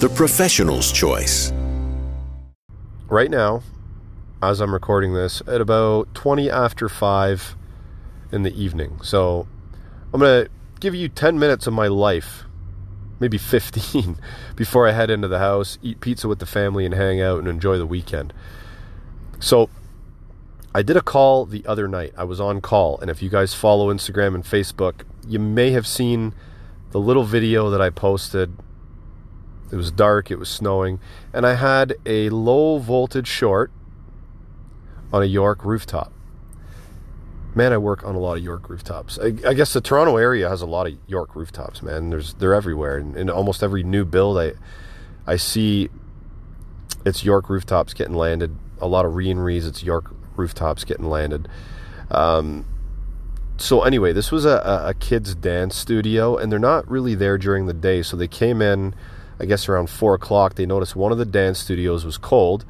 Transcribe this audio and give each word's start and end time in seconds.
the 0.00 0.08
professional's 0.10 0.92
choice. 0.92 1.52
Right 3.08 3.30
now, 3.30 3.62
as 4.42 4.60
I'm 4.60 4.74
recording 4.74 5.14
this, 5.14 5.40
at 5.46 5.62
about 5.62 6.14
20 6.14 6.50
after 6.50 6.90
5 6.90 7.56
in 8.30 8.42
the 8.42 8.54
evening. 8.54 9.00
So 9.02 9.48
I'm 10.12 10.20
going 10.20 10.44
to 10.44 10.50
give 10.80 10.94
you 10.94 11.08
10 11.08 11.38
minutes 11.38 11.66
of 11.66 11.72
my 11.72 11.86
life, 11.86 12.44
maybe 13.20 13.38
15, 13.38 14.18
before 14.56 14.86
I 14.86 14.92
head 14.92 15.08
into 15.08 15.28
the 15.28 15.38
house, 15.38 15.78
eat 15.80 16.00
pizza 16.00 16.28
with 16.28 16.40
the 16.40 16.46
family, 16.46 16.84
and 16.84 16.92
hang 16.92 17.22
out 17.22 17.38
and 17.38 17.48
enjoy 17.48 17.78
the 17.78 17.86
weekend. 17.86 18.34
So 19.40 19.70
I 20.74 20.82
did 20.82 20.98
a 20.98 21.02
call 21.02 21.46
the 21.46 21.64
other 21.64 21.88
night. 21.88 22.12
I 22.18 22.24
was 22.24 22.38
on 22.38 22.60
call. 22.60 22.98
And 23.00 23.10
if 23.10 23.22
you 23.22 23.30
guys 23.30 23.54
follow 23.54 23.90
Instagram 23.90 24.34
and 24.34 24.44
Facebook, 24.44 25.04
you 25.26 25.38
may 25.38 25.70
have 25.70 25.86
seen 25.86 26.34
the 26.90 27.00
little 27.00 27.24
video 27.24 27.70
that 27.70 27.80
I 27.80 27.88
posted. 27.88 28.54
It 29.70 29.76
was 29.76 29.90
dark, 29.90 30.30
it 30.30 30.38
was 30.38 30.48
snowing, 30.48 31.00
and 31.32 31.46
I 31.46 31.54
had 31.54 31.96
a 32.06 32.28
low 32.30 32.78
voltage 32.78 33.26
short 33.26 33.70
on 35.12 35.22
a 35.22 35.26
York 35.26 35.64
rooftop. 35.64 36.12
Man, 37.54 37.72
I 37.72 37.78
work 37.78 38.04
on 38.04 38.14
a 38.14 38.18
lot 38.18 38.36
of 38.36 38.44
York 38.44 38.68
rooftops. 38.68 39.18
I, 39.18 39.32
I 39.46 39.54
guess 39.54 39.72
the 39.72 39.80
Toronto 39.80 40.18
area 40.18 40.48
has 40.48 40.60
a 40.60 40.66
lot 40.66 40.86
of 40.86 40.98
York 41.06 41.34
rooftops, 41.34 41.82
man. 41.82 42.10
There's 42.10 42.34
they're 42.34 42.54
everywhere. 42.54 42.98
And 42.98 43.16
in 43.16 43.30
almost 43.30 43.62
every 43.62 43.82
new 43.82 44.04
build 44.04 44.38
I 44.38 44.52
I 45.26 45.36
see 45.36 45.88
it's 47.06 47.24
York 47.24 47.48
rooftops 47.48 47.94
getting 47.94 48.14
landed. 48.14 48.56
A 48.80 48.86
lot 48.86 49.06
of 49.06 49.14
re 49.14 49.30
it's 49.30 49.82
York 49.82 50.12
rooftops 50.36 50.84
getting 50.84 51.08
landed. 51.08 51.48
Um, 52.10 52.66
so 53.56 53.82
anyway, 53.82 54.12
this 54.12 54.30
was 54.30 54.44
a, 54.44 54.84
a 54.86 54.94
kids 54.94 55.34
dance 55.34 55.76
studio, 55.76 56.36
and 56.36 56.52
they're 56.52 56.58
not 56.58 56.88
really 56.90 57.14
there 57.14 57.38
during 57.38 57.66
the 57.66 57.72
day. 57.72 58.02
So 58.02 58.16
they 58.16 58.28
came 58.28 58.60
in, 58.60 58.94
I 59.38 59.44
guess 59.44 59.68
around 59.68 59.90
four 59.90 60.14
o'clock. 60.14 60.54
They 60.54 60.66
noticed 60.66 60.96
one 60.96 61.12
of 61.12 61.18
the 61.18 61.24
dance 61.24 61.58
studios 61.58 62.04
was 62.04 62.18
cold, 62.18 62.64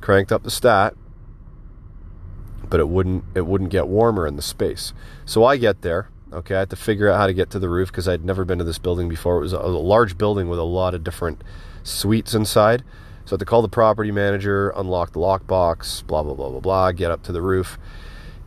cranked 0.00 0.32
up 0.32 0.42
the 0.42 0.50
stat, 0.50 0.94
but 2.68 2.80
it 2.80 2.88
wouldn't 2.88 3.24
it 3.34 3.46
wouldn't 3.46 3.70
get 3.70 3.88
warmer 3.88 4.26
in 4.26 4.36
the 4.36 4.42
space. 4.42 4.92
So 5.24 5.44
I 5.44 5.56
get 5.56 5.82
there. 5.82 6.08
Okay, 6.32 6.56
I 6.56 6.60
had 6.60 6.70
to 6.70 6.76
figure 6.76 7.08
out 7.08 7.18
how 7.18 7.26
to 7.28 7.32
get 7.32 7.50
to 7.50 7.58
the 7.58 7.68
roof 7.68 7.92
because 7.92 8.08
I'd 8.08 8.24
never 8.24 8.44
been 8.44 8.58
to 8.58 8.64
this 8.64 8.78
building 8.78 9.08
before. 9.08 9.36
It 9.36 9.42
was 9.42 9.52
a, 9.52 9.58
a 9.58 9.68
large 9.68 10.18
building 10.18 10.48
with 10.48 10.58
a 10.58 10.64
lot 10.64 10.94
of 10.94 11.04
different 11.04 11.42
suites 11.84 12.34
inside. 12.34 12.82
So 13.24 13.30
I 13.30 13.34
had 13.34 13.40
to 13.40 13.46
call 13.46 13.62
the 13.62 13.68
property 13.68 14.10
manager, 14.10 14.70
unlock 14.70 15.12
the 15.12 15.20
lockbox, 15.20 16.06
blah 16.06 16.22
blah 16.22 16.34
blah 16.34 16.50
blah 16.50 16.60
blah, 16.60 16.92
get 16.92 17.10
up 17.10 17.22
to 17.24 17.32
the 17.32 17.40
roof, 17.40 17.78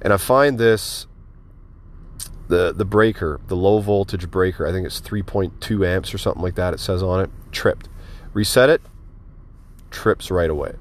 and 0.02 0.14
I 0.14 0.18
find 0.18 0.60
this 0.60 1.08
the 2.48 2.74
the 2.74 2.86
breaker, 2.86 3.40
the 3.48 3.56
low 3.56 3.80
voltage 3.80 4.30
breaker, 4.30 4.68
I 4.68 4.72
think 4.72 4.86
it's 4.86 5.02
3.2 5.02 5.86
amps 5.86 6.14
or 6.14 6.18
something 6.18 6.42
like 6.42 6.56
that. 6.56 6.74
It 6.74 6.80
says 6.80 7.04
on 7.04 7.22
it, 7.22 7.30
tripped. 7.52 7.90
Reset 8.34 8.70
it, 8.70 8.82
trips 9.92 10.30
right 10.32 10.50
away. 10.50 10.76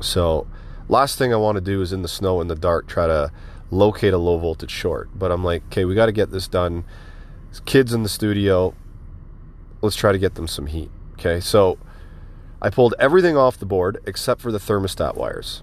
So, 0.00 0.46
last 0.88 1.18
thing 1.18 1.32
I 1.32 1.36
want 1.36 1.56
to 1.56 1.60
do 1.60 1.82
is 1.82 1.92
in 1.92 2.02
the 2.02 2.08
snow 2.08 2.40
in 2.40 2.48
the 2.48 2.54
dark 2.54 2.86
try 2.86 3.06
to 3.06 3.32
locate 3.70 4.14
a 4.14 4.18
low 4.18 4.38
voltage 4.38 4.70
short. 4.70 5.10
But 5.14 5.32
I'm 5.32 5.44
like, 5.44 5.64
okay, 5.66 5.84
we 5.84 5.94
got 5.94 6.06
to 6.06 6.12
get 6.12 6.30
this 6.30 6.48
done. 6.48 6.84
Kids 7.64 7.92
in 7.92 8.02
the 8.02 8.08
studio, 8.08 8.74
let's 9.82 9.96
try 9.96 10.12
to 10.12 10.18
get 10.18 10.36
them 10.36 10.46
some 10.46 10.66
heat. 10.66 10.90
Okay, 11.14 11.40
so 11.40 11.78
I 12.62 12.70
pulled 12.70 12.94
everything 12.98 13.36
off 13.36 13.58
the 13.58 13.66
board 13.66 14.00
except 14.06 14.40
for 14.40 14.52
the 14.52 14.58
thermostat 14.58 15.16
wires. 15.16 15.62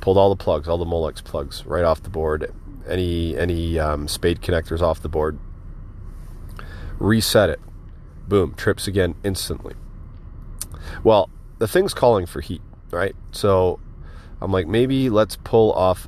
Pulled 0.00 0.18
all 0.18 0.28
the 0.28 0.36
plugs, 0.36 0.68
all 0.68 0.78
the 0.78 0.84
Molex 0.84 1.22
plugs, 1.22 1.64
right 1.64 1.84
off 1.84 2.02
the 2.02 2.10
board 2.10 2.52
any 2.88 3.36
any 3.36 3.78
um, 3.78 4.08
spade 4.08 4.40
connectors 4.40 4.80
off 4.80 5.00
the 5.00 5.08
board. 5.08 5.38
Reset 6.98 7.50
it. 7.50 7.60
Boom, 8.28 8.54
trips 8.54 8.86
again 8.86 9.14
instantly. 9.24 9.74
Well, 11.02 11.30
the 11.58 11.68
thing's 11.68 11.94
calling 11.94 12.26
for 12.26 12.40
heat, 12.40 12.62
right? 12.90 13.14
So 13.32 13.80
I'm 14.40 14.52
like, 14.52 14.66
maybe 14.66 15.10
let's 15.10 15.36
pull 15.36 15.72
off 15.72 16.06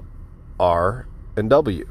R 0.60 1.06
and 1.36 1.48
W 1.50 1.88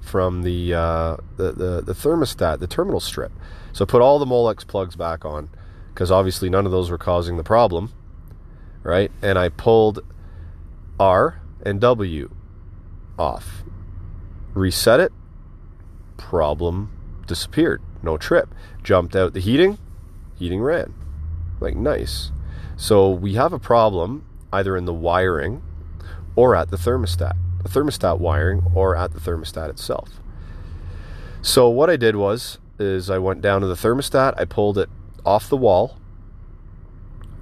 from 0.00 0.42
the, 0.42 0.74
uh, 0.74 1.16
the, 1.36 1.52
the 1.52 1.80
the 1.80 1.92
thermostat, 1.92 2.58
the 2.58 2.66
terminal 2.66 3.00
strip. 3.00 3.32
So 3.72 3.86
put 3.86 4.02
all 4.02 4.18
the 4.18 4.26
Molex 4.26 4.66
plugs 4.66 4.96
back 4.96 5.24
on 5.24 5.48
because 5.94 6.10
obviously 6.10 6.50
none 6.50 6.66
of 6.66 6.72
those 6.72 6.90
were 6.90 6.98
causing 6.98 7.36
the 7.36 7.44
problem, 7.44 7.92
right? 8.82 9.10
And 9.22 9.38
I 9.38 9.48
pulled 9.48 10.04
R 10.98 11.40
and 11.64 11.80
W 11.80 12.30
off 13.18 13.61
reset 14.54 15.00
it, 15.00 15.12
problem 16.16 16.90
disappeared. 17.26 17.82
No 18.02 18.16
trip. 18.16 18.54
Jumped 18.82 19.14
out 19.14 19.32
the 19.32 19.40
heating, 19.40 19.78
heating 20.36 20.60
ran. 20.60 20.94
Like, 21.60 21.76
nice. 21.76 22.32
So 22.76 23.10
we 23.10 23.34
have 23.34 23.52
a 23.52 23.58
problem 23.58 24.24
either 24.52 24.76
in 24.76 24.84
the 24.84 24.92
wiring 24.92 25.62
or 26.36 26.56
at 26.56 26.70
the 26.70 26.76
thermostat, 26.76 27.36
the 27.62 27.68
thermostat 27.68 28.18
wiring 28.18 28.62
or 28.74 28.96
at 28.96 29.12
the 29.12 29.20
thermostat 29.20 29.70
itself. 29.70 30.20
So 31.42 31.68
what 31.68 31.90
I 31.90 31.96
did 31.96 32.16
was 32.16 32.58
is 32.78 33.10
I 33.10 33.18
went 33.18 33.40
down 33.40 33.60
to 33.60 33.66
the 33.66 33.74
thermostat, 33.74 34.34
I 34.36 34.44
pulled 34.44 34.78
it 34.78 34.88
off 35.24 35.48
the 35.48 35.56
wall. 35.56 35.98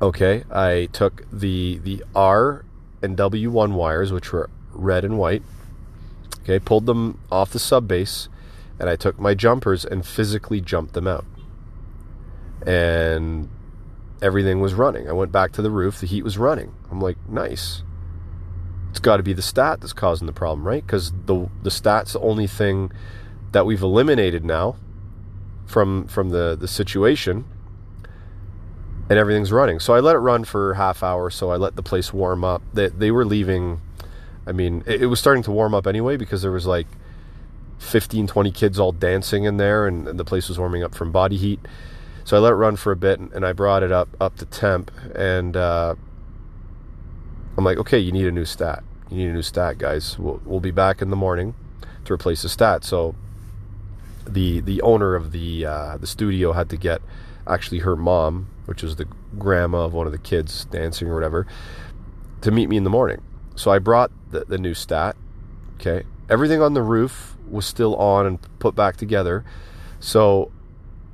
Okay, 0.03 0.45
I 0.51 0.89
took 0.93 1.25
the 1.31 1.79
the 1.79 2.03
R 2.15 2.65
and 3.03 3.17
W1 3.17 3.73
wires 3.73 4.13
which 4.13 4.33
were 4.33 4.49
red 4.73 5.05
and 5.05 5.19
white 5.19 5.43
Okay, 6.51 6.59
pulled 6.59 6.87
them 6.87 7.21
off 7.31 7.53
the 7.53 7.61
sub 7.61 7.87
base, 7.87 8.29
and 8.81 8.91
I 8.91 8.97
took 8.97 9.21
my 9.21 9.35
jumpers 9.35 9.85
and 9.85 10.05
physically 10.05 10.61
jumped 10.61 10.95
them 10.95 11.07
out. 11.07 11.25
And 12.67 13.49
everything 14.21 14.61
was 14.61 14.75
running. 14.75 15.09
I 15.09 15.13
went 15.13 15.31
back 15.31 15.53
to 15.53 15.63
the 15.63 15.71
roof, 15.71 16.01
the 16.01 16.09
heat 16.09 16.25
was 16.25 16.39
running. 16.39 16.75
I'm 16.91 17.01
like, 17.01 17.17
nice. 17.29 17.85
It's 18.91 18.99
got 18.99 19.19
to 19.19 19.23
be 19.23 19.33
the 19.33 19.43
stat 19.43 19.81
that's 19.81 19.93
causing 19.93 20.27
the 20.27 20.33
problem, 20.33 20.67
right? 20.67 20.85
Because 20.85 21.13
the 21.27 21.49
the 21.63 21.71
stat's 21.71 22.15
the 22.15 22.21
only 22.21 22.49
thing 22.49 22.91
that 23.53 23.65
we've 23.65 23.83
eliminated 23.83 24.45
now 24.45 24.77
from 25.67 26.09
from 26.09 26.31
the 26.31 26.57
the 26.59 26.67
situation 26.67 27.45
and 29.09 29.17
everything's 29.17 29.53
running. 29.53 29.79
So 29.79 29.95
I 29.95 30.01
let 30.01 30.17
it 30.17 30.19
run 30.19 30.43
for 30.43 30.75
half 30.75 31.05
hour. 31.05 31.31
So 31.31 31.53
I 31.53 31.57
let 31.57 31.77
the 31.77 31.83
place 31.85 32.13
warm 32.13 32.43
up. 32.43 32.63
They 32.75 32.89
they 32.89 33.13
were 33.13 33.25
leaving 33.25 33.81
I 34.51 34.53
mean, 34.53 34.83
it, 34.85 35.03
it, 35.03 35.07
was 35.07 35.21
starting 35.21 35.45
to 35.45 35.53
warm 35.53 35.75
up 35.75 35.87
anyway 35.87 36.17
because 36.17 36.43
there 36.43 36.51
was 36.51 36.67
like 36.67 36.89
15, 37.79 38.27
20 38.27 38.51
kids 38.51 38.81
all 38.81 38.91
dancing 38.91 39.45
in 39.45 39.59
there, 39.59 39.87
and, 39.87 40.09
and 40.09 40.19
the 40.19 40.25
place 40.25 40.49
was 40.49 40.59
warming 40.59 40.83
up 40.83 40.93
from 40.93 41.13
body 41.13 41.37
heat. 41.37 41.61
So 42.25 42.37
I 42.37 42.41
let 42.41 42.51
it 42.51 42.57
run 42.57 42.75
for 42.75 42.91
a 42.91 42.97
bit, 42.97 43.21
and, 43.21 43.33
and 43.33 43.47
I 43.47 43.53
brought 43.53 43.85
it 43.85 43.93
up 43.93 44.09
up 44.21 44.37
to 44.39 44.45
temp, 44.45 44.91
and 45.15 45.57
uh, 45.57 45.95
I'm 47.57 47.65
like, 47.65 47.79
okay, 47.79 47.99
you 48.01 48.11
need 48.11 48.27
a 48.27 48.33
new 48.33 48.45
stat. 48.45 48.83
You 49.09 49.19
need 49.19 49.29
a 49.29 49.35
new 49.35 49.43
stat, 49.43 49.79
guys. 49.79 50.19
We'll, 50.19 50.43
we'll 50.45 50.61
be 50.61 50.73
back 50.73 51.01
in 51.01 51.11
the 51.11 51.17
morning 51.17 51.55
to 52.07 52.13
replace 52.13 52.43
the 52.43 52.49
stat. 52.49 52.83
So 52.83 53.15
the 54.29 54.61
the 54.61 54.83
owner 54.83 55.15
of 55.15 55.31
the 55.31 55.65
uh, 55.65 55.97
the 55.97 56.09
studio 56.09 56.55
had 56.55 56.69
to 56.71 56.77
get 56.77 57.03
actually 57.47 57.79
her 57.79 57.95
mom, 57.95 58.49
which 58.67 58.83
was 58.83 58.97
the 58.97 59.07
grandma 59.39 59.85
of 59.85 59.95
one 59.95 60.07
of 60.07 60.13
the 60.13 60.19
kids 60.19 60.65
dancing 60.65 61.07
or 61.07 61.15
whatever, 61.15 61.47
to 62.41 62.51
meet 62.51 62.69
me 62.69 62.77
in 62.77 62.83
the 62.83 62.91
morning. 62.91 63.23
So 63.57 63.71
I 63.71 63.79
brought 63.79 64.11
the, 64.31 64.45
the 64.45 64.59
new 64.59 64.75
stat. 64.75 65.17
Okay. 65.75 66.05
Everything 66.29 66.63
on 66.63 66.75
the 66.75 66.83
roof 66.83 67.37
was 67.49 67.67
still 67.67 67.97
on 67.97 68.27
and 68.27 68.59
put 68.59 68.75
back 68.75 68.97
together. 68.97 69.45
So 69.99 70.51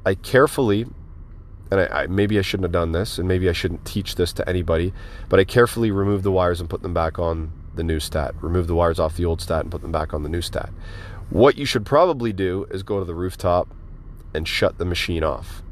I 0.04 0.14
carefully, 0.14 0.86
and 1.70 1.80
I, 1.80 1.86
I, 2.02 2.06
maybe 2.06 2.38
I 2.38 2.42
shouldn't 2.42 2.64
have 2.64 2.72
done 2.72 2.92
this, 2.92 3.18
and 3.18 3.26
maybe 3.26 3.48
I 3.48 3.52
shouldn't 3.52 3.84
teach 3.84 4.14
this 4.16 4.32
to 4.34 4.48
anybody, 4.48 4.92
but 5.28 5.40
I 5.40 5.44
carefully 5.44 5.90
removed 5.90 6.24
the 6.24 6.30
wires 6.30 6.60
and 6.60 6.70
put 6.70 6.82
them 6.82 6.94
back 6.94 7.18
on 7.18 7.52
the 7.74 7.82
new 7.82 8.00
stat. 8.00 8.34
Remove 8.40 8.66
the 8.66 8.74
wires 8.74 8.98
off 8.98 9.16
the 9.16 9.24
old 9.24 9.40
stat 9.40 9.62
and 9.62 9.70
put 9.70 9.82
them 9.82 9.92
back 9.92 10.12
on 10.12 10.22
the 10.22 10.28
new 10.28 10.42
stat. 10.42 10.70
What 11.30 11.58
you 11.58 11.64
should 11.64 11.84
probably 11.84 12.32
do 12.32 12.66
is 12.70 12.82
go 12.82 12.98
to 12.98 13.04
the 13.04 13.14
rooftop 13.14 13.68
and 14.32 14.46
shut 14.46 14.78
the 14.78 14.84
machine 14.84 15.24
off. 15.24 15.62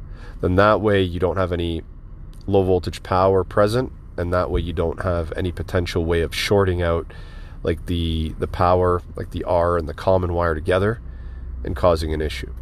Then 0.40 0.56
that 0.56 0.80
way 0.80 1.02
you 1.02 1.20
don't 1.20 1.36
have 1.36 1.52
any 1.52 1.82
low 2.46 2.62
voltage 2.62 3.02
power 3.02 3.44
present 3.44 3.92
and 4.16 4.32
that 4.32 4.50
way 4.50 4.60
you 4.60 4.72
don't 4.72 5.02
have 5.02 5.32
any 5.36 5.52
potential 5.52 6.04
way 6.04 6.20
of 6.20 6.34
shorting 6.34 6.82
out 6.82 7.12
like 7.62 7.86
the 7.86 8.34
the 8.38 8.46
power 8.46 9.02
like 9.16 9.30
the 9.30 9.44
R 9.44 9.76
and 9.76 9.88
the 9.88 9.94
common 9.94 10.32
wire 10.32 10.54
together 10.54 11.00
and 11.64 11.74
causing 11.74 12.12
an 12.12 12.20
issue. 12.20 12.52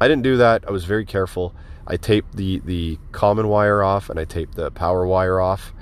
I 0.00 0.08
didn't 0.08 0.22
do 0.22 0.36
that. 0.36 0.64
I 0.66 0.70
was 0.70 0.84
very 0.84 1.04
careful. 1.04 1.54
I 1.86 1.96
taped 1.96 2.36
the 2.36 2.60
the 2.60 2.98
common 3.12 3.48
wire 3.48 3.82
off 3.82 4.08
and 4.10 4.18
I 4.18 4.24
taped 4.24 4.54
the 4.54 4.70
power 4.70 5.06
wire 5.06 5.40
off 5.40 5.72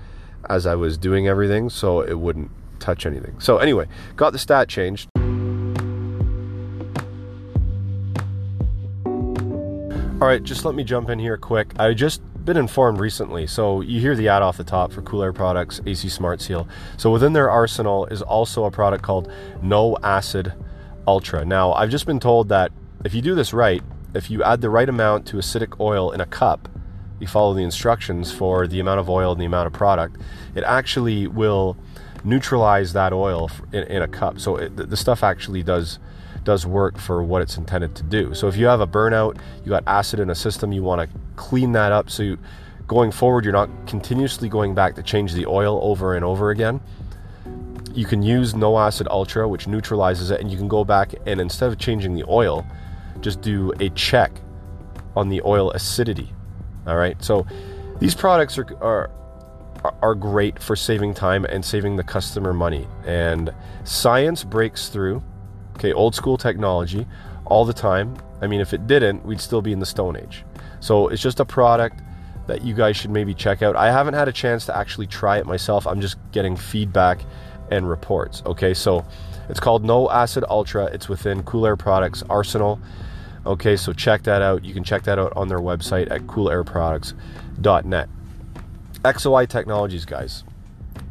as 0.49 0.67
I 0.67 0.75
was 0.75 0.97
doing 0.97 1.29
everything 1.29 1.69
so 1.69 2.01
it 2.01 2.19
wouldn't 2.19 2.51
touch 2.79 3.07
anything. 3.07 3.39
So 3.41 3.59
anyway, 3.59 3.87
got 4.17 4.33
the 4.33 4.39
stat 4.39 4.69
changed. 4.69 5.09
All 10.19 10.27
right, 10.27 10.43
just 10.43 10.65
let 10.65 10.75
me 10.75 10.83
jump 10.83 11.11
in 11.11 11.19
here 11.19 11.37
quick. 11.37 11.79
I 11.79 11.93
just 11.93 12.23
been 12.47 12.57
informed 12.57 13.01
recently. 13.01 13.47
So 13.47 13.81
you 13.83 14.01
hear 14.01 14.15
the 14.15 14.29
ad 14.29 14.41
off 14.41 14.57
the 14.57 14.65
top 14.65 14.93
for 14.93 15.03
Cool 15.03 15.23
Air 15.23 15.33
Products 15.33 15.81
AC 15.85 16.09
Smart 16.09 16.41
Seal. 16.41 16.67
So 16.97 17.11
within 17.11 17.33
their 17.35 17.51
arsenal 17.51 18.07
is 18.07 18.23
also 18.23 18.65
a 18.65 18.71
product 18.71 19.03
called 19.03 19.31
No 19.61 19.99
Acid 20.03 20.55
Ultra. 21.07 21.45
Now, 21.45 21.73
I've 21.73 21.91
just 21.91 22.07
been 22.07 22.21
told 22.21 22.49
that 22.49 22.73
if 23.05 23.15
you 23.15 23.21
do 23.21 23.35
this 23.35 23.53
right, 23.53 23.83
if 24.15 24.31
you 24.31 24.43
add 24.43 24.61
the 24.61 24.71
right 24.71 24.89
amount 24.89 25.27
to 25.27 25.37
acidic 25.37 25.79
oil 25.81 26.13
in 26.13 26.21
a 26.21 26.27
cup, 26.27 26.69
you 27.19 27.27
follow 27.27 27.53
the 27.53 27.63
instructions 27.63 28.33
for 28.33 28.67
the 28.67 28.81
amount 28.81 29.01
of 29.01 29.11
oil 29.11 29.33
and 29.33 29.41
the 29.41 29.45
amount 29.45 29.67
of 29.67 29.73
product, 29.73 30.17
it 30.55 30.65
actually 30.65 31.27
will 31.27 31.77
neutralize 32.25 32.93
that 32.93 33.13
oil 33.13 33.51
in, 33.73 33.85
in 33.85 34.03
a 34.03 34.09
cup. 34.09 34.39
So 34.39 34.57
it, 34.57 34.77
the 34.77 34.97
stuff 34.97 35.23
actually 35.23 35.63
does 35.63 35.99
does 36.45 36.65
work 36.65 36.97
for 36.97 37.25
what 37.25 37.43
it's 37.43 37.57
intended 37.57 37.97
to 37.97 38.05
do. 38.05 38.33
So 38.33 38.47
if 38.47 38.57
you 38.57 38.67
have 38.67 38.81
a 38.81 38.87
burnout, 38.87 39.37
you 39.65 39.71
got 39.71 39.83
acid 39.85 40.21
in 40.21 40.31
a 40.31 40.35
system, 40.35 40.71
you 40.71 40.81
want 40.81 41.11
to 41.11 41.19
clean 41.37 41.73
that 41.73 41.93
up 41.93 42.11
so 42.11 42.23
you, 42.23 42.39
going 42.87 43.11
forward 43.11 43.45
you're 43.45 43.53
not 43.53 43.71
continuously 43.87 44.49
going 44.49 44.75
back 44.75 44.95
to 44.95 45.03
change 45.03 45.33
the 45.33 45.47
oil 45.47 45.79
over 45.83 46.15
and 46.15 46.25
over 46.25 46.51
again. 46.51 46.81
You 47.93 48.05
can 48.05 48.23
use 48.23 48.55
No 48.55 48.79
Acid 48.79 49.09
Ultra, 49.11 49.49
which 49.49 49.67
neutralizes 49.67 50.31
it, 50.31 50.41
and 50.41 50.51
you 50.51 50.59
can 50.59 50.69
go 50.69 50.85
back 50.85 51.15
and 51.25 51.41
instead 51.41 51.73
of 51.73 51.79
changing 51.79 52.15
the 52.15 52.25
oil, 52.29 52.67
just 53.21 53.41
do 53.41 53.73
a 53.81 53.89
check 53.91 54.33
on 55.17 55.31
the 55.31 55.41
oil 55.45 55.71
acidity. 55.71 56.33
All 56.87 56.97
right. 56.97 57.23
So 57.25 57.47
these 57.99 58.15
products 58.15 58.59
are, 58.59 58.77
are 58.83 59.11
are 60.03 60.17
great 60.17 60.61
for 60.61 60.75
saving 60.75 61.15
time 61.15 61.45
and 61.45 61.65
saving 61.65 61.95
the 61.95 62.03
customer 62.03 62.53
money. 62.53 62.89
And 63.07 63.55
science 63.85 64.43
breaks 64.43 64.89
through 64.89 65.23
Okay, 65.77 65.93
old 65.93 66.15
school 66.15 66.39
technology 66.39 67.07
all 67.45 67.67
the 67.67 67.73
time. 67.75 68.17
I 68.41 68.47
mean, 68.47 68.63
if 68.63 68.73
it 68.73 68.87
didn't, 68.87 69.27
we'd 69.27 69.43
still 69.43 69.61
be 69.61 69.73
in 69.73 69.79
the 69.79 69.87
Stone 69.87 70.17
Age. 70.17 70.43
So 70.81 71.09
it's 71.09 71.23
just 71.23 71.41
a 71.41 71.45
product 71.45 72.01
that 72.47 72.63
you 72.63 72.75
guys 72.75 72.97
should 72.97 73.11
maybe 73.11 73.35
check 73.35 73.63
out. 73.63 73.77
I 73.77 73.91
haven't 73.91 74.15
had 74.15 74.29
a 74.29 74.33
chance 74.33 74.67
to 74.67 74.77
actually 74.77 75.07
try 75.07 75.39
it 75.39 75.47
myself. 75.47 75.87
I'm 75.87 76.01
just 76.01 76.17
getting 76.33 76.57
feedback 76.57 77.21
and 77.71 77.89
reports. 77.89 78.43
Okay, 78.47 78.75
so 78.75 79.05
it's 79.49 79.61
called 79.61 79.85
No 79.85 80.11
Acid 80.11 80.45
Ultra. 80.49 80.87
It's 80.87 81.09
within 81.09 81.43
Cool 81.43 81.67
Air 81.67 81.77
Products 81.77 82.23
Arsenal. 82.31 82.81
Okay, 83.45 83.77
so 83.77 83.93
check 83.93 84.23
that 84.25 84.43
out. 84.43 84.65
You 84.65 84.75
can 84.75 84.85
check 84.85 85.05
that 85.05 85.19
out 85.19 85.33
on 85.37 85.49
their 85.49 85.61
website 85.61 86.11
at 86.11 86.23
coolairproducts.net. 86.23 88.09
XOI 89.05 89.49
Technologies, 89.49 90.05
guys. 90.05 90.45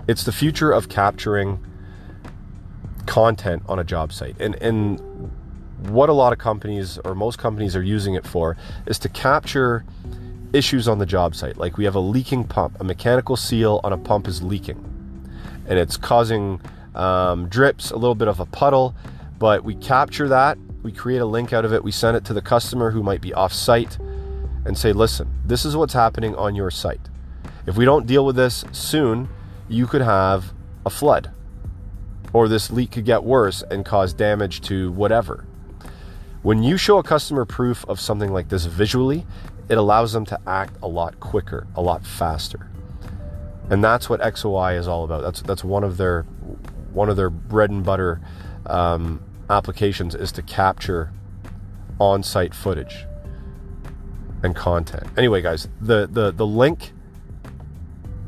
It's 0.08 0.24
the 0.24 0.32
future 0.32 0.72
of 0.72 0.90
capturing 0.90 1.64
content 3.06 3.64
on 3.68 3.80
a 3.80 3.84
job 3.84 4.12
site. 4.12 4.36
And 4.40 4.56
and 4.56 5.00
what 5.84 6.10
a 6.10 6.14
lot 6.14 6.34
of 6.34 6.40
companies 6.40 6.98
or 7.00 7.16
most 7.16 7.38
companies 7.38 7.76
are 7.76 7.84
using 7.84 8.16
it 8.16 8.26
for 8.26 8.58
is 8.86 9.00
to 9.00 9.10
capture 9.10 9.86
issues 10.54 10.88
on 10.88 11.00
the 11.00 11.06
job 11.06 11.36
site. 11.36 11.58
Like 11.58 11.78
we 11.78 11.86
have 11.86 11.96
a 11.96 12.00
leaking 12.00 12.46
pump, 12.46 12.80
a 12.80 12.84
mechanical 12.84 13.36
seal 13.36 13.82
on 13.84 13.94
a 13.94 13.98
pump 13.98 14.28
is 14.28 14.42
leaking, 14.42 14.84
and 15.68 15.78
it's 15.78 15.98
causing 15.98 16.62
um, 16.96 17.48
drips, 17.50 17.92
a 17.92 17.98
little 17.98 18.16
bit 18.16 18.28
of 18.28 18.40
a 18.40 18.46
puddle. 18.46 18.96
But 19.38 19.64
we 19.64 19.76
capture 19.76 20.30
that, 20.30 20.58
we 20.82 20.92
create 20.92 21.20
a 21.20 21.26
link 21.26 21.52
out 21.52 21.66
of 21.66 21.74
it, 21.74 21.84
we 21.84 21.92
send 21.92 22.16
it 22.16 22.24
to 22.26 22.34
the 22.34 22.42
customer 22.42 22.92
who 22.92 23.04
might 23.04 23.22
be 23.22 23.34
off 23.34 23.52
site, 23.52 23.98
and 24.66 24.78
say, 24.78 24.94
listen, 24.94 25.30
this 25.46 25.66
is 25.66 25.76
what's 25.76 25.94
happening 25.94 26.36
on 26.36 26.56
your 26.56 26.72
site. 26.72 27.10
If 27.68 27.76
we 27.76 27.86
don't 27.86 28.08
deal 28.08 28.26
with 28.26 28.36
this 28.36 28.64
soon, 28.72 29.28
you 29.68 29.88
could 29.88 30.02
have 30.02 30.54
a 30.86 30.90
flood 30.90 31.32
or 32.36 32.50
this 32.50 32.70
leak 32.70 32.92
could 32.92 33.06
get 33.06 33.24
worse 33.24 33.64
and 33.72 33.86
cause 33.86 34.14
damage 34.14 34.60
to 34.60 34.92
whatever. 34.92 35.46
When 36.46 36.62
you 36.62 36.78
show 36.78 37.00
a 37.00 37.04
customer 37.04 37.44
proof 37.44 37.84
of 37.90 38.00
something 38.00 38.32
like 38.32 38.50
this 38.50 38.66
visually, 38.66 39.26
it 39.68 39.80
allows 39.80 40.14
them 40.14 40.28
to 40.28 40.40
act 40.46 40.78
a 40.84 40.88
lot 40.88 41.20
quicker, 41.20 41.66
a 41.76 41.82
lot 41.82 42.06
faster. 42.06 42.70
And 43.72 43.84
that's 43.84 44.12
what 44.12 44.22
XOI 44.22 44.78
is 44.78 44.88
all 44.88 45.04
about. 45.06 45.24
That's 45.24 45.42
that's 45.42 45.64
one 45.64 45.84
of 45.84 45.98
their 45.98 46.22
one 46.94 47.10
of 47.10 47.16
their 47.16 47.32
bread 47.32 47.72
and 47.72 47.84
butter 47.84 48.22
um, 48.68 49.24
applications 49.50 50.14
is 50.14 50.32
to 50.34 50.44
capture 50.44 51.12
on-site 52.00 52.54
footage 52.54 53.08
and 54.44 54.56
content. 54.56 55.08
Anyway, 55.18 55.42
guys, 55.42 55.68
the 55.82 56.06
the 56.06 56.30
the 56.30 56.46
link 56.46 56.92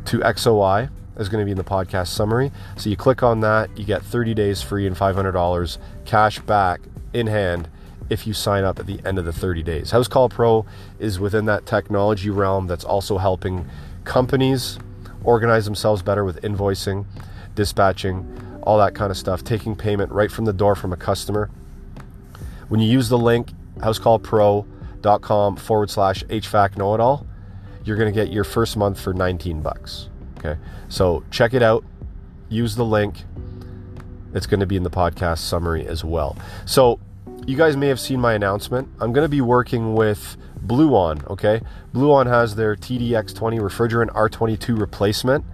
to 0.06 0.22
XOI 0.22 0.90
is 1.20 1.30
going 1.30 1.42
to 1.42 1.46
be 1.46 1.52
in 1.52 1.58
the 1.58 1.64
podcast 1.64 2.08
summary. 2.08 2.52
So 2.78 2.90
you 2.90 2.98
click 2.98 3.22
on 3.22 3.42
that, 3.42 3.78
you 3.78 3.86
get 3.86 4.02
30 4.02 4.34
days 4.34 4.64
free 4.64 4.88
and 4.88 4.96
$500 4.96 5.78
cash 6.06 6.40
back 6.40 6.82
in 7.14 7.28
hand 7.28 7.70
if 8.10 8.26
you 8.26 8.34
sign 8.34 8.64
up 8.64 8.80
at 8.80 8.86
the 8.86 9.00
end 9.06 9.18
of 9.20 9.26
the 9.26 9.34
30 9.34 9.64
days. 9.64 9.92
Housecall 9.92 10.30
Pro 10.30 10.66
is 11.00 11.20
within 11.20 11.46
that 11.46 11.66
technology 11.66 12.30
realm 12.30 12.68
that's 12.68 12.84
also 12.84 13.18
helping 13.18 13.68
companies 14.04 14.80
organize 15.24 15.66
themselves 15.66 16.02
better 16.02 16.24
with 16.24 16.42
invoicing, 16.42 17.06
dispatching, 17.56 18.60
all 18.64 18.78
that 18.78 18.96
kind 18.96 19.12
of 19.12 19.18
stuff, 19.18 19.44
taking 19.44 19.76
payment 19.76 20.12
right 20.12 20.32
from 20.32 20.46
the 20.46 20.54
door 20.54 20.76
from 20.76 20.94
a 20.94 20.98
customer. 20.98 21.50
When 22.70 22.80
you 22.80 22.90
use 22.90 23.10
the 23.10 23.18
link 23.18 23.52
housecallpro.com 23.78 25.56
forward 25.58 25.90
slash 25.90 26.24
HVAC 26.26 26.78
know 26.78 26.94
it 26.94 27.00
all, 27.00 27.26
you're 27.84 27.98
going 27.98 28.14
to 28.14 28.18
get 28.18 28.32
your 28.32 28.44
first 28.44 28.76
month 28.76 29.00
for 29.00 29.14
19 29.14 29.62
bucks. 29.62 30.10
Okay. 30.38 30.60
So 30.90 31.24
check 31.32 31.54
it 31.54 31.64
out. 31.64 31.84
Use 32.50 32.76
the 32.76 32.86
link. 32.86 33.24
It's 34.34 34.46
going 34.46 34.60
to 34.60 34.66
be 34.66 34.76
in 34.76 34.84
the 34.84 34.90
podcast 34.90 35.40
summary 35.40 35.88
as 35.88 36.04
well. 36.04 36.38
So 36.66 37.00
you 37.46 37.56
guys 37.56 37.78
may 37.78 37.88
have 37.88 38.00
seen 38.00 38.20
my 38.20 38.34
announcement. 38.34 38.90
I'm 39.00 39.14
going 39.14 39.26
to 39.26 39.30
be 39.30 39.42
working 39.42 39.94
with 39.94 40.38
Bluon. 40.66 41.26
Okay. 41.30 41.62
Bluon 41.94 42.28
has 42.28 42.56
their 42.56 42.76
TDX20 42.76 43.60
refrigerant 43.60 44.10
R22 44.10 44.80
replacement. 44.80 45.46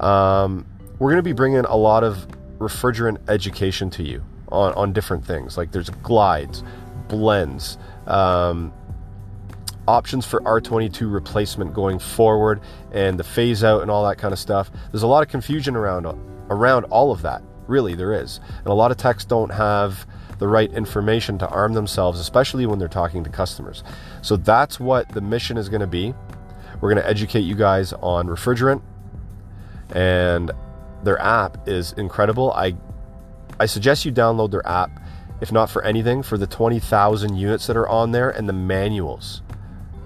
Um, 0.00 0.66
we're 0.98 1.10
going 1.10 1.22
to 1.22 1.22
be 1.22 1.32
bringing 1.32 1.64
a 1.64 1.76
lot 1.76 2.04
of 2.04 2.26
refrigerant 2.58 3.18
education 3.28 3.88
to 3.90 4.02
you 4.02 4.22
on, 4.52 4.72
on 4.74 4.92
different 4.92 5.24
things. 5.24 5.56
Like 5.56 5.72
there's 5.72 5.90
glides, 5.90 6.62
blends, 7.08 7.78
um, 8.06 8.72
options 9.88 10.26
for 10.26 10.40
R22 10.42 11.12
replacement 11.12 11.74
going 11.74 11.98
forward 11.98 12.60
and 12.92 13.18
the 13.18 13.24
phase 13.24 13.64
out 13.64 13.82
and 13.82 13.90
all 13.90 14.06
that 14.06 14.18
kind 14.18 14.32
of 14.32 14.38
stuff. 14.38 14.70
There's 14.92 15.02
a 15.02 15.08
lot 15.08 15.22
of 15.22 15.28
confusion 15.28 15.74
around 15.74 16.06
around 16.50 16.84
all 16.84 17.12
of 17.12 17.22
that. 17.22 17.42
Really, 17.66 17.94
there 17.94 18.12
is. 18.12 18.40
And 18.58 18.66
a 18.66 18.74
lot 18.74 18.90
of 18.90 18.96
techs 18.96 19.24
don't 19.24 19.50
have 19.50 20.06
the 20.40 20.48
right 20.48 20.72
information 20.72 21.38
to 21.38 21.48
arm 21.48 21.74
themselves, 21.74 22.18
especially 22.18 22.66
when 22.66 22.78
they're 22.78 22.88
talking 22.88 23.22
to 23.22 23.30
customers. 23.30 23.84
So 24.22 24.36
that's 24.36 24.80
what 24.80 25.08
the 25.10 25.20
mission 25.20 25.56
is 25.56 25.68
going 25.68 25.82
to 25.82 25.86
be. 25.86 26.12
We're 26.80 26.92
going 26.92 27.02
to 27.02 27.08
educate 27.08 27.40
you 27.40 27.54
guys 27.54 27.92
on 27.92 28.26
refrigerant 28.26 28.82
and 29.92 30.50
their 31.04 31.20
app 31.20 31.68
is 31.68 31.92
incredible. 31.92 32.52
I 32.52 32.74
I 33.58 33.66
suggest 33.66 34.04
you 34.04 34.12
download 34.12 34.50
their 34.50 34.66
app 34.66 34.90
if 35.40 35.52
not 35.52 35.70
for 35.70 35.82
anything 35.84 36.22
for 36.22 36.36
the 36.36 36.46
20,000 36.46 37.36
units 37.36 37.66
that 37.66 37.76
are 37.76 37.88
on 37.88 38.12
there 38.12 38.30
and 38.30 38.48
the 38.48 38.52
manuals 38.52 39.42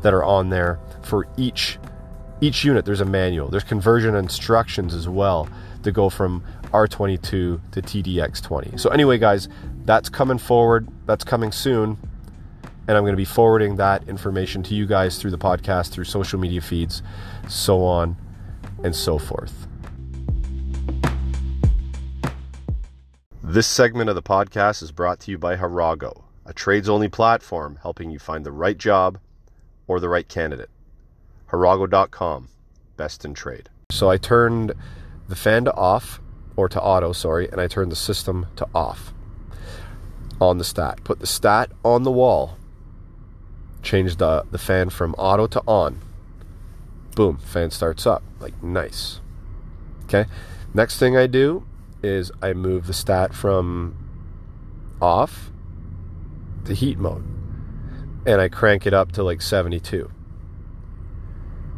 that 0.02 0.14
are 0.14 0.24
on 0.24 0.50
there 0.50 0.78
for 1.02 1.26
each 1.36 1.78
each 2.40 2.64
unit 2.64 2.84
there's 2.84 3.00
a 3.00 3.04
manual 3.04 3.48
there's 3.48 3.64
conversion 3.64 4.14
instructions 4.14 4.94
as 4.94 5.08
well 5.08 5.48
to 5.82 5.90
go 5.92 6.08
from 6.08 6.42
r22 6.72 7.20
to 7.20 7.60
tdx20 7.72 8.78
so 8.78 8.90
anyway 8.90 9.18
guys 9.18 9.48
that's 9.84 10.08
coming 10.08 10.38
forward 10.38 10.88
that's 11.06 11.24
coming 11.24 11.52
soon 11.52 11.98
and 12.86 12.96
i'm 12.96 13.02
going 13.02 13.12
to 13.12 13.16
be 13.16 13.24
forwarding 13.24 13.76
that 13.76 14.06
information 14.08 14.62
to 14.62 14.74
you 14.74 14.86
guys 14.86 15.18
through 15.18 15.30
the 15.30 15.38
podcast 15.38 15.90
through 15.90 16.04
social 16.04 16.38
media 16.38 16.60
feeds 16.60 17.02
so 17.48 17.82
on 17.82 18.16
and 18.82 18.94
so 18.94 19.18
forth 19.18 19.66
this 23.42 23.66
segment 23.66 24.08
of 24.08 24.14
the 24.14 24.22
podcast 24.22 24.82
is 24.82 24.90
brought 24.90 25.20
to 25.20 25.30
you 25.30 25.38
by 25.38 25.56
harago 25.56 26.24
a 26.46 26.52
trades 26.52 26.88
only 26.88 27.08
platform 27.08 27.78
helping 27.82 28.10
you 28.10 28.18
find 28.18 28.44
the 28.44 28.52
right 28.52 28.76
job 28.76 29.18
or 29.86 30.00
the 30.00 30.08
right 30.08 30.28
candidate. 30.28 30.70
Harago.com, 31.50 32.48
best 32.96 33.24
in 33.24 33.34
trade. 33.34 33.68
So 33.90 34.10
I 34.10 34.16
turned 34.16 34.72
the 35.28 35.36
fan 35.36 35.64
to 35.64 35.74
off, 35.74 36.20
or 36.56 36.68
to 36.68 36.80
auto, 36.80 37.12
sorry, 37.12 37.50
and 37.50 37.60
I 37.60 37.66
turned 37.66 37.92
the 37.92 37.96
system 37.96 38.46
to 38.56 38.66
off 38.74 39.12
on 40.48 40.58
the 40.58 40.64
stat. 40.64 41.02
Put 41.04 41.20
the 41.20 41.26
stat 41.26 41.70
on 41.84 42.02
the 42.02 42.10
wall, 42.10 42.56
Change 43.84 44.16
the, 44.16 44.46
the 44.50 44.58
fan 44.58 44.88
from 44.88 45.14
auto 45.14 45.46
to 45.46 45.62
on. 45.66 46.00
Boom, 47.14 47.36
fan 47.36 47.70
starts 47.70 48.06
up. 48.06 48.22
Like, 48.40 48.60
nice. 48.62 49.20
Okay, 50.04 50.24
next 50.72 50.98
thing 50.98 51.16
I 51.16 51.26
do 51.26 51.66
is 52.02 52.32
I 52.42 52.54
move 52.54 52.86
the 52.86 52.94
stat 52.94 53.34
from 53.34 53.94
off 55.00 55.50
to 56.64 56.74
heat 56.74 56.98
mode 56.98 57.24
and 58.26 58.40
I 58.40 58.48
crank 58.48 58.86
it 58.86 58.94
up 58.94 59.12
to 59.12 59.22
like 59.22 59.42
72. 59.42 60.10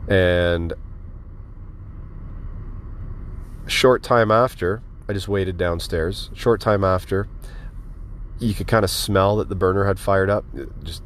And 0.09 0.73
a 3.67 3.71
short 3.71 4.05
time 4.05 4.31
after, 4.31 4.81
I 5.09 5.13
just 5.13 5.27
waited 5.27 5.57
downstairs. 5.57 6.31
Short 6.35 6.61
time 6.61 6.85
after, 6.85 7.29
you 8.39 8.55
could 8.55 8.67
kind 8.67 8.85
of 8.85 8.91
smell 8.91 9.37
that 9.37 9.49
the 9.49 9.55
burner 9.55 9.85
had 9.87 9.99
fired 9.99 10.31
up. 10.31 10.45
Just, 10.83 11.03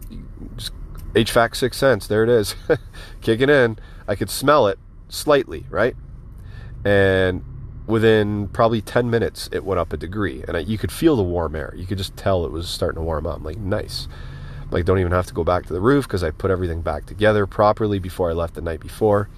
just 0.57 0.73
HVAC 1.15 1.57
six 1.57 1.77
sense. 1.77 2.07
There 2.07 2.23
it 2.23 2.29
is, 2.29 2.55
kicking 3.21 3.49
in. 3.49 3.79
I 4.09 4.15
could 4.15 4.31
smell 4.31 4.67
it 4.67 4.79
slightly, 5.09 5.67
right? 5.71 5.95
And 6.85 7.45
within 7.87 8.49
probably 8.49 8.81
10 8.81 9.11
minutes, 9.11 9.49
it 9.53 9.65
went 9.65 9.79
up 9.79 9.93
a 9.93 9.97
degree, 9.97 10.43
and 10.47 10.57
I, 10.57 10.61
you 10.61 10.79
could 10.79 10.93
feel 10.93 11.17
the 11.17 11.23
warm 11.23 11.55
air. 11.55 11.75
You 11.77 11.87
could 11.87 11.99
just 11.99 12.17
tell 12.17 12.45
it 12.45 12.53
was 12.53 12.69
starting 12.69 12.97
to 12.97 13.03
warm 13.03 13.27
up. 13.27 13.37
I'm 13.37 13.45
like, 13.45 13.59
nice. 13.59 14.09
Like, 14.71 14.85
don't 14.85 15.01
even 15.01 15.13
have 15.13 15.27
to 15.27 15.35
go 15.35 15.43
back 15.43 15.67
to 15.67 15.73
the 15.73 15.81
roof 15.81 16.07
because 16.07 16.23
I 16.23 16.31
put 16.31 16.51
everything 16.51 16.81
back 16.81 17.07
together 17.07 17.47
properly 17.47 17.99
before 17.99 18.31
I 18.31 18.35
left 18.35 18.55
the 18.55 18.61
night 18.61 18.81
before. 18.81 19.29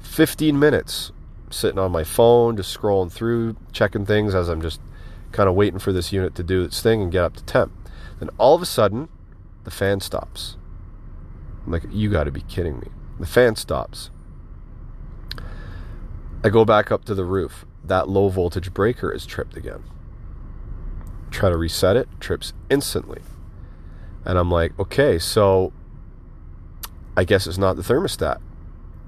15 0.00 0.58
minutes 0.58 1.10
sitting 1.50 1.78
on 1.78 1.90
my 1.90 2.04
phone, 2.04 2.56
just 2.56 2.76
scrolling 2.76 3.10
through, 3.10 3.56
checking 3.72 4.06
things 4.06 4.34
as 4.34 4.48
I'm 4.48 4.62
just 4.62 4.80
kind 5.34 5.48
of 5.48 5.54
waiting 5.56 5.80
for 5.80 5.92
this 5.92 6.12
unit 6.12 6.34
to 6.36 6.44
do 6.44 6.62
its 6.62 6.80
thing 6.80 7.02
and 7.02 7.10
get 7.12 7.24
up 7.24 7.34
to 7.34 7.44
temp. 7.44 7.72
Then 8.20 8.30
all 8.38 8.54
of 8.54 8.62
a 8.62 8.66
sudden, 8.66 9.08
the 9.64 9.70
fan 9.70 10.00
stops. 10.00 10.56
I'm 11.66 11.72
like, 11.72 11.82
you 11.90 12.08
got 12.08 12.24
to 12.24 12.30
be 12.30 12.42
kidding 12.42 12.78
me. 12.78 12.88
The 13.18 13.26
fan 13.26 13.56
stops. 13.56 14.10
I 16.44 16.50
go 16.50 16.64
back 16.64 16.92
up 16.92 17.04
to 17.06 17.14
the 17.14 17.24
roof. 17.24 17.66
That 17.82 18.08
low 18.08 18.28
voltage 18.28 18.72
breaker 18.72 19.10
is 19.12 19.26
tripped 19.26 19.56
again. 19.56 19.82
Try 21.30 21.50
to 21.50 21.56
reset 21.56 21.96
it, 21.96 22.08
trips 22.20 22.52
instantly. 22.70 23.20
And 24.24 24.38
I'm 24.38 24.50
like, 24.50 24.78
okay, 24.78 25.18
so 25.18 25.72
I 27.16 27.24
guess 27.24 27.48
it's 27.48 27.58
not 27.58 27.74
the 27.74 27.82
thermostat. 27.82 28.40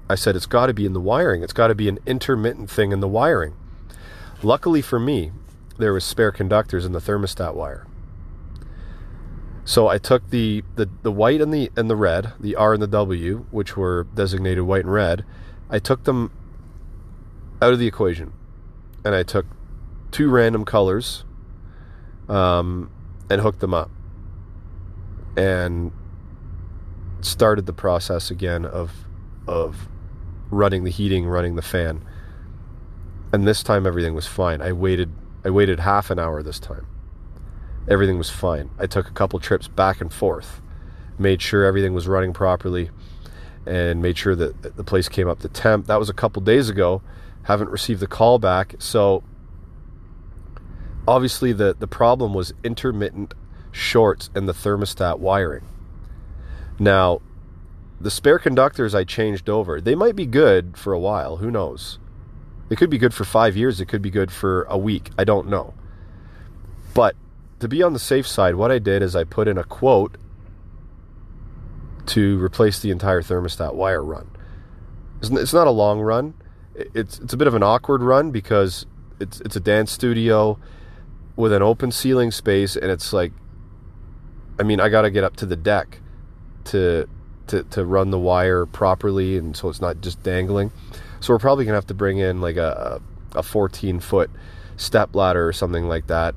I 0.09 0.15
said, 0.15 0.35
it's 0.35 0.45
got 0.45 0.67
to 0.67 0.73
be 0.73 0.85
in 0.85 0.93
the 0.93 0.99
wiring. 0.99 1.41
It's 1.41 1.53
got 1.53 1.67
to 1.67 1.75
be 1.75 1.87
an 1.87 1.99
intermittent 2.05 2.69
thing 2.69 2.91
in 2.91 2.99
the 2.99 3.07
wiring. 3.07 3.53
Luckily 4.43 4.81
for 4.81 4.99
me, 4.99 5.31
there 5.77 5.93
was 5.93 6.03
spare 6.03 6.31
conductors 6.31 6.85
in 6.85 6.91
the 6.91 6.99
thermostat 6.99 7.53
wire. 7.53 7.85
So 9.65 9.87
I 9.87 9.97
took 9.97 10.29
the, 10.29 10.63
the, 10.75 10.89
the 11.03 11.11
white 11.11 11.41
and 11.41 11.53
the 11.53 11.69
and 11.75 11.89
the 11.89 11.95
red, 11.95 12.33
the 12.39 12.55
R 12.55 12.73
and 12.73 12.81
the 12.81 12.87
W, 12.87 13.45
which 13.51 13.75
were 13.75 14.07
designated 14.15 14.63
white 14.63 14.85
and 14.85 14.93
red. 14.93 15.25
I 15.69 15.79
took 15.79 16.05
them 16.05 16.31
out 17.61 17.73
of 17.73 17.79
the 17.79 17.87
equation, 17.87 18.31
and 19.03 19.13
I 19.13 19.23
took 19.23 19.45
two 20.11 20.29
random 20.29 20.63
colors, 20.63 21.25
um, 22.29 22.89
and 23.29 23.41
hooked 23.41 23.59
them 23.59 23.73
up 23.73 23.91
and 25.35 25.91
started 27.21 27.65
the 27.65 27.73
process 27.73 28.31
again 28.31 28.65
of 28.65 28.91
of 29.47 29.87
running 30.49 30.83
the 30.83 30.91
heating, 30.91 31.27
running 31.27 31.55
the 31.55 31.61
fan. 31.61 32.03
And 33.33 33.45
this 33.45 33.63
time 33.63 33.85
everything 33.85 34.15
was 34.15 34.25
fine. 34.25 34.61
I 34.61 34.71
waited 34.71 35.11
I 35.47 35.49
waited 35.49 35.79
half 35.79 36.11
an 36.11 36.19
hour 36.19 36.43
this 36.43 36.59
time. 36.59 36.85
Everything 37.87 38.17
was 38.17 38.29
fine. 38.29 38.69
I 38.77 38.85
took 38.85 39.07
a 39.07 39.13
couple 39.13 39.39
trips 39.39 39.69
back 39.69 40.01
and 40.01 40.11
forth, 40.13 40.61
made 41.17 41.41
sure 41.41 41.63
everything 41.63 41.93
was 41.93 42.05
running 42.05 42.33
properly, 42.33 42.89
and 43.65 44.01
made 44.01 44.17
sure 44.17 44.35
that 44.35 44.75
the 44.75 44.83
place 44.83 45.07
came 45.07 45.29
up 45.29 45.39
to 45.39 45.47
temp. 45.47 45.87
That 45.87 45.99
was 45.99 46.09
a 46.09 46.13
couple 46.13 46.41
days 46.41 46.67
ago. 46.67 47.01
Haven't 47.43 47.69
received 47.69 48.01
the 48.01 48.07
call 48.07 48.39
back. 48.39 48.75
So 48.79 49.23
obviously 51.07 51.53
the, 51.53 51.73
the 51.79 51.87
problem 51.87 52.33
was 52.33 52.53
intermittent 52.61 53.33
shorts 53.71 54.29
in 54.35 54.47
the 54.47 54.53
thermostat 54.53 55.19
wiring. 55.19 55.65
Now, 56.77 57.21
the 58.01 58.11
spare 58.11 58.37
conductors 58.37 58.93
I 58.93 59.05
changed 59.05 59.49
over, 59.49 59.79
they 59.79 59.95
might 59.95 60.17
be 60.17 60.25
good 60.25 60.75
for 60.75 60.91
a 60.91 60.99
while. 60.99 61.37
Who 61.37 61.49
knows? 61.49 61.99
They 62.69 62.75
could 62.75 62.89
be 62.89 62.97
good 62.97 63.13
for 63.13 63.23
five 63.23 63.55
years. 63.55 63.79
It 63.79 63.85
could 63.85 64.01
be 64.01 64.09
good 64.09 64.31
for 64.31 64.63
a 64.63 64.77
week. 64.77 65.11
I 65.17 65.23
don't 65.23 65.47
know. 65.47 65.73
But 66.93 67.15
to 67.59 67.67
be 67.67 67.81
on 67.81 67.93
the 67.93 67.99
safe 67.99 68.27
side, 68.27 68.55
what 68.55 68.71
I 68.71 68.79
did 68.79 69.01
is 69.01 69.15
I 69.15 69.23
put 69.23 69.47
in 69.47 69.57
a 69.57 69.63
quote 69.63 70.17
to 72.07 72.41
replace 72.43 72.79
the 72.79 72.91
entire 72.91 73.21
thermostat 73.21 73.73
wire 73.73 74.03
run. 74.03 74.29
It's 75.21 75.53
not 75.53 75.67
a 75.67 75.71
long 75.71 75.99
run. 75.99 76.33
It's 76.75 77.19
it's 77.19 77.33
a 77.33 77.37
bit 77.37 77.47
of 77.47 77.55
an 77.55 77.63
awkward 77.63 78.03
run 78.03 78.31
because 78.31 78.85
it's 79.19 79.41
it's 79.41 79.55
a 79.55 79.59
dance 79.59 79.91
studio 79.91 80.59
with 81.35 81.51
an 81.53 81.61
open 81.61 81.91
ceiling 81.91 82.31
space, 82.31 82.75
and 82.75 82.91
it's 82.91 83.13
like 83.13 83.31
I 84.59 84.63
mean, 84.63 84.79
I 84.79 84.89
got 84.89 85.03
to 85.03 85.11
get 85.11 85.23
up 85.23 85.35
to 85.37 85.45
the 85.45 85.55
deck 85.55 85.99
to, 86.65 87.07
to 87.47 87.63
to 87.63 87.85
run 87.85 88.11
the 88.11 88.19
wire 88.19 88.65
properly, 88.65 89.37
and 89.37 89.55
so 89.55 89.69
it's 89.69 89.81
not 89.81 90.01
just 90.01 90.21
dangling. 90.23 90.71
So 91.19 91.33
we're 91.33 91.39
probably 91.39 91.65
gonna 91.65 91.77
have 91.77 91.87
to 91.87 91.93
bring 91.93 92.17
in 92.17 92.41
like 92.41 92.57
a 92.57 93.01
a 93.35 93.43
14 93.43 93.99
foot 93.99 94.29
step 94.77 95.15
ladder 95.15 95.47
or 95.47 95.53
something 95.53 95.87
like 95.87 96.07
that, 96.07 96.35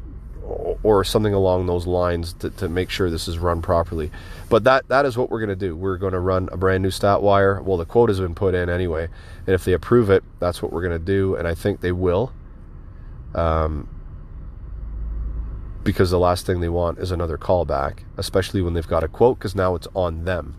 or 0.83 1.05
something 1.05 1.35
along 1.35 1.67
those 1.67 1.87
lines 1.87 2.33
to, 2.35 2.51
to 2.51 2.69
make 2.69 2.91
sure 2.91 3.11
this 3.11 3.29
is 3.29 3.39
run 3.39 3.63
properly. 3.63 4.11
But 4.49 4.65
that 4.65 4.89
that 4.89 5.07
is 5.07 5.17
what 5.17 5.31
we're 5.31 5.41
gonna 5.41 5.57
do. 5.57 5.77
We're 5.77 5.99
gonna 5.99 6.21
run 6.21 6.49
a 6.53 6.57
brand 6.57 6.83
new 6.83 6.91
stat 6.91 7.23
wire. 7.23 7.63
Well, 7.63 7.77
the 7.77 7.85
quote 7.85 8.09
has 8.09 8.21
been 8.21 8.35
put 8.35 8.55
in 8.55 8.69
anyway, 8.69 9.09
and 9.47 9.55
if 9.55 9.65
they 9.65 9.73
approve 9.73 10.11
it, 10.11 10.25
that's 10.39 10.63
what 10.63 10.73
we're 10.73 10.83
gonna 10.83 10.99
do, 10.99 11.35
and 11.37 11.47
I 11.47 11.55
think 11.55 11.81
they 11.81 11.93
will. 11.93 12.33
Um, 13.35 13.89
because 15.85 16.11
the 16.11 16.19
last 16.19 16.47
thing 16.47 16.61
they 16.61 16.69
want 16.69 16.99
is 16.99 17.11
another 17.11 17.39
callback, 17.39 18.01
especially 18.17 18.61
when 18.61 18.75
they've 18.75 18.87
got 18.87 19.03
a 19.03 19.09
quote, 19.09 19.39
because 19.39 19.55
now 19.55 19.75
it's 19.75 19.89
on 19.95 20.25
them 20.25 20.57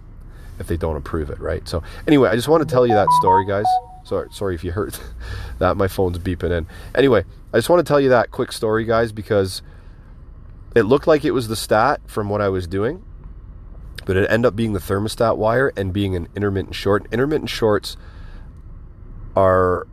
if 0.59 0.67
they 0.67 0.77
don't 0.77 0.95
approve 0.95 1.29
it, 1.29 1.39
right? 1.39 1.67
So 1.67 1.83
anyway, 2.07 2.29
I 2.29 2.35
just 2.35 2.47
want 2.47 2.67
to 2.67 2.71
tell 2.71 2.87
you 2.87 2.93
that 2.93 3.07
story, 3.19 3.45
guys. 3.45 3.65
Sorry, 4.03 4.27
sorry 4.31 4.55
if 4.55 4.63
you 4.63 4.71
heard 4.71 4.97
that. 5.59 5.77
My 5.77 5.87
phone's 5.87 6.19
beeping 6.19 6.51
in. 6.51 6.67
Anyway, 6.95 7.23
I 7.53 7.57
just 7.57 7.69
want 7.69 7.85
to 7.85 7.89
tell 7.89 7.99
you 7.99 8.09
that 8.09 8.31
quick 8.31 8.51
story, 8.51 8.85
guys, 8.85 9.11
because 9.11 9.61
it 10.75 10.83
looked 10.83 11.07
like 11.07 11.25
it 11.25 11.31
was 11.31 11.47
the 11.47 11.55
stat 11.55 12.01
from 12.07 12.29
what 12.29 12.41
I 12.41 12.49
was 12.49 12.67
doing, 12.67 13.03
but 14.05 14.17
it 14.17 14.29
ended 14.29 14.47
up 14.47 14.55
being 14.55 14.73
the 14.73 14.79
thermostat 14.79 15.37
wire 15.37 15.71
and 15.75 15.93
being 15.93 16.15
an 16.15 16.27
intermittent 16.35 16.75
short. 16.75 17.05
Intermittent 17.11 17.49
shorts 17.49 17.97
are 19.35 19.87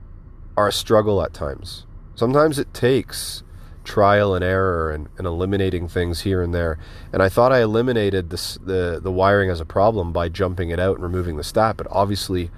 are 0.57 0.69
a 0.69 0.73
struggle 0.73 1.23
at 1.23 1.33
times. 1.33 1.87
Sometimes 2.17 2.59
it 2.59 2.75
takes 2.75 3.45
trial 3.85 4.35
and 4.35 4.45
error 4.45 4.91
and, 4.91 5.09
and, 5.17 5.27
eliminating 5.27 5.89
things 5.89 6.21
here 6.21 6.43
and 6.43 6.53
there. 6.53 6.79
And 7.13 7.23
I 7.23 7.29
thought 7.29 7.53
I 7.53 7.63
eliminated 7.63 8.31
this, 8.31 8.59
the 8.63 9.01
the 9.03 9.13
wiring 9.13 9.51
as 9.51 9.61
a 9.61 9.65
problem 9.65 10.13
by 10.13 10.29
jumping 10.29 10.71
it 10.71 10.79
out 10.79 10.97
and 10.97 11.03
removing 11.03 11.37
the 11.37 11.45
stat, 11.45 11.77
but 11.77 11.87
obviously 11.91 12.51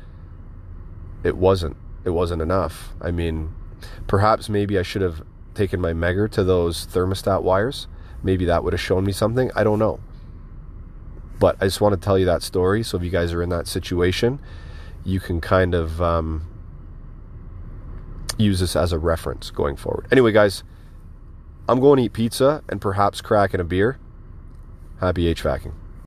it 1.25 1.37
wasn't. 1.37 1.77
It 2.05 2.11
wasn't 2.11 2.43
enough. 2.43 2.95
I 3.01 3.11
mean, 3.11 3.55
perhaps 4.07 4.49
maybe 4.49 4.79
I 4.79 4.83
should 4.83 5.03
have 5.03 5.23
taken 5.55 5.81
my 5.81 5.93
Megger 5.93 6.31
to 6.33 6.45
those 6.45 6.87
thermostat 6.87 7.43
wires. 7.43 7.87
Maybe 8.23 8.45
that 8.47 8.65
would 8.65 8.73
have 8.73 8.81
shown 8.81 9.05
me 9.05 9.13
something. 9.13 9.51
I 9.55 9.65
don't 9.65 9.79
know. 9.79 10.01
But 11.39 11.57
I 11.61 11.65
just 11.67 11.81
want 11.81 11.95
to 11.95 12.01
tell 12.01 12.19
you 12.19 12.27
that 12.27 12.43
story. 12.43 12.83
So 12.83 12.99
if 12.99 13.03
you 13.03 13.11
guys 13.11 13.33
are 13.33 13.43
in 13.43 13.49
that 13.49 13.67
situation, 13.67 14.41
you 15.05 15.21
can 15.21 15.41
kind 15.41 15.75
of 15.75 16.01
um, 16.03 16.47
use 18.37 18.61
this 18.61 18.77
as 18.77 18.93
a 18.93 18.99
reference 18.99 19.51
going 19.51 19.77
forward. 19.77 20.07
Anyway, 20.13 20.33
guys, 20.33 20.63
I'm 21.69 21.81
going 21.81 21.99
to 21.99 22.03
eat 22.05 22.13
pizza 22.13 22.63
and 22.69 22.81
perhaps 22.81 23.21
crack 23.21 23.55
in 23.55 23.61
a 23.61 23.65
beer. 23.65 23.99
Happy 25.01 25.33
HVACing. 25.35 25.73